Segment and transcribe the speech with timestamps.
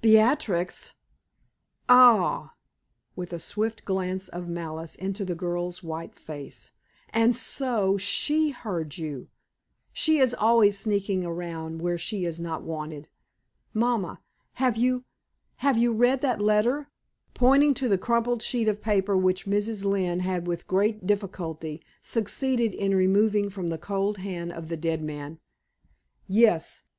[0.00, 0.94] "Beatrix!
[1.90, 2.54] Ah!"
[3.16, 6.70] with a swift glance of malice into the girl's white face
[7.10, 9.28] "and so she heard you?
[9.92, 13.10] She is always sneaking around where she is not wanted.
[13.74, 14.22] Mamma,
[14.54, 15.04] have you
[15.56, 16.88] have you read that letter?"
[17.34, 19.84] pointing to the crumpled sheet of paper which Mrs.
[19.84, 25.02] Lynne had with great difficulty succeeded in removing from the cold hand of the dead
[25.02, 25.40] man.
[26.26, 26.84] "Yes.